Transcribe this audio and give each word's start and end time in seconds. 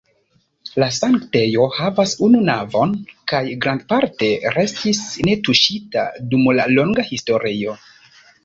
La 0.83 0.85
sanktejo 0.99 1.67
havas 1.75 2.13
unu 2.29 2.41
navon 2.47 2.95
kaj 3.33 3.43
grandparte 3.67 4.31
restis 4.57 5.03
netuŝita 5.29 6.09
dum 6.33 6.53
la 6.61 6.67
longa 6.77 7.07
historio. 7.13 7.81